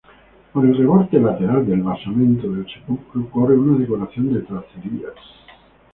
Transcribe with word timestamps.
Por 0.51 0.65
el 0.65 0.75
reborde 0.75 1.19
lateral 1.19 1.63
del 1.67 1.83
basamento 1.83 2.49
del 2.49 2.65
sepulcro 2.73 3.29
corre 3.29 3.55
una 3.55 3.77
decoración 3.77 4.33
de 4.33 4.39
tracerías. 4.41 5.13